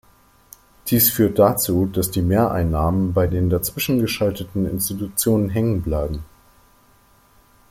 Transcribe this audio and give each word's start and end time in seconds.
Dies 0.87 1.11
führt 1.11 1.37
dazu, 1.37 1.85
dass 1.85 2.09
die 2.09 2.23
Mehreinnahmen 2.23 3.13
bei 3.13 3.27
den 3.27 3.51
dazwischengeschalteten 3.51 4.65
Institutionen 4.65 5.51
hängen 5.51 5.83
bleiben. 5.83 6.23